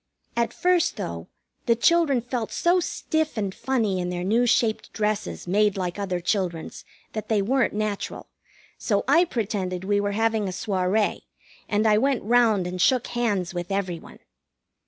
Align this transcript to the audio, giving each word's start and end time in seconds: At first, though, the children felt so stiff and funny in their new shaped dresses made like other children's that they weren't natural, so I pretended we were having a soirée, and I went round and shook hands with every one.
At 0.35 0.51
first, 0.51 0.95
though, 0.97 1.27
the 1.67 1.75
children 1.75 2.21
felt 2.21 2.51
so 2.51 2.79
stiff 2.79 3.37
and 3.37 3.53
funny 3.53 3.99
in 3.99 4.09
their 4.09 4.23
new 4.23 4.47
shaped 4.47 4.91
dresses 4.93 5.45
made 5.47 5.77
like 5.77 5.99
other 5.99 6.19
children's 6.19 6.83
that 7.13 7.29
they 7.29 7.39
weren't 7.39 7.75
natural, 7.75 8.27
so 8.79 9.03
I 9.07 9.25
pretended 9.25 9.83
we 9.83 9.99
were 10.01 10.13
having 10.13 10.47
a 10.47 10.51
soirée, 10.51 11.21
and 11.69 11.85
I 11.85 11.99
went 11.99 12.23
round 12.23 12.65
and 12.65 12.81
shook 12.81 13.05
hands 13.13 13.53
with 13.53 13.69
every 13.71 13.99
one. 13.99 14.17